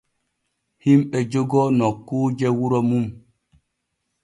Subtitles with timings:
[0.83, 3.05] Himɓe jogoo nokkuuje wuro mum.